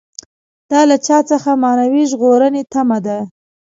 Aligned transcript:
دا 0.71 0.81
له 0.89 0.97
چا 1.05 1.17
څخه 1.31 1.49
معنوي 1.63 2.03
ژغورنې 2.11 2.61
تمه 2.73 2.97
ده. 3.05 3.17